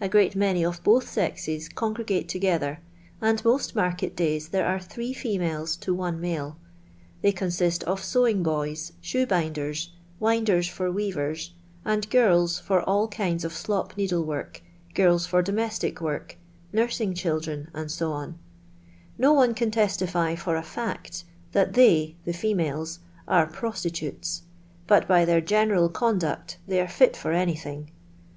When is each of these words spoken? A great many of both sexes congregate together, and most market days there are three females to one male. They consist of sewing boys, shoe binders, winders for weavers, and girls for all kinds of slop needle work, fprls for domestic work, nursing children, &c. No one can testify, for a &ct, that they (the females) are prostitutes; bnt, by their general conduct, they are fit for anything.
A 0.00 0.08
great 0.08 0.34
many 0.34 0.64
of 0.64 0.82
both 0.82 1.08
sexes 1.08 1.68
congregate 1.68 2.28
together, 2.28 2.80
and 3.22 3.44
most 3.44 3.76
market 3.76 4.16
days 4.16 4.48
there 4.48 4.66
are 4.66 4.80
three 4.80 5.12
females 5.12 5.76
to 5.76 5.94
one 5.94 6.20
male. 6.20 6.56
They 7.22 7.30
consist 7.30 7.84
of 7.84 8.02
sewing 8.02 8.42
boys, 8.42 8.94
shoe 9.00 9.26
binders, 9.28 9.92
winders 10.18 10.66
for 10.66 10.90
weavers, 10.90 11.54
and 11.84 12.10
girls 12.10 12.58
for 12.58 12.82
all 12.82 13.06
kinds 13.06 13.44
of 13.44 13.52
slop 13.52 13.96
needle 13.96 14.24
work, 14.24 14.60
fprls 14.96 15.28
for 15.28 15.40
domestic 15.40 16.00
work, 16.00 16.36
nursing 16.72 17.14
children, 17.14 17.68
&c. 17.88 18.04
No 19.16 19.32
one 19.32 19.54
can 19.54 19.70
testify, 19.70 20.34
for 20.34 20.56
a 20.56 20.64
&ct, 20.64 21.22
that 21.52 21.74
they 21.74 22.16
(the 22.24 22.32
females) 22.32 22.98
are 23.28 23.46
prostitutes; 23.46 24.42
bnt, 24.88 25.06
by 25.06 25.24
their 25.24 25.40
general 25.40 25.88
conduct, 25.88 26.58
they 26.66 26.80
are 26.80 26.88
fit 26.88 27.16
for 27.16 27.30
anything. 27.30 27.92